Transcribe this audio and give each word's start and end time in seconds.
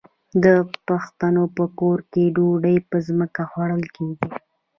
د 0.43 0.45
پښتنو 0.87 1.43
په 1.57 1.65
کور 1.79 1.99
کې 2.11 2.23
ډوډۍ 2.35 2.77
په 2.89 2.97
ځمکه 3.07 3.41
خوړل 3.51 3.83
کیږي. 3.95 4.27